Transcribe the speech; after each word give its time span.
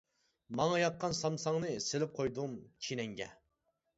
ماڭا 0.59 0.79
ياققان 0.83 1.13
سامساڭنى، 1.17 1.69
سېلىپ 1.87 2.17
قويدۇم 2.21 2.57
چىنەڭگە. 2.87 3.31